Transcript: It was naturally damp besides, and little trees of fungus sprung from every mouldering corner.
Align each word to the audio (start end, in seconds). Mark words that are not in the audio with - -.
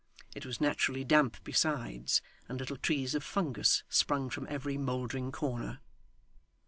It 0.33 0.47
was 0.47 0.59
naturally 0.59 1.03
damp 1.03 1.37
besides, 1.43 2.23
and 2.49 2.57
little 2.59 2.75
trees 2.75 3.13
of 3.13 3.23
fungus 3.23 3.83
sprung 3.87 4.31
from 4.31 4.47
every 4.49 4.75
mouldering 4.75 5.31
corner. 5.31 5.79